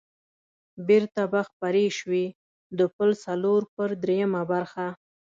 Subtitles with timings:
[0.87, 2.25] بېرته به خپرې شوې،
[2.77, 4.87] د پل څلور پر درېمه برخه.